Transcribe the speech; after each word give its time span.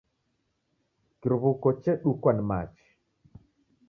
Kiruw'uko 1.19 1.67
chedukwa 1.81 2.31
ni 2.33 2.43
machi. 2.49 2.87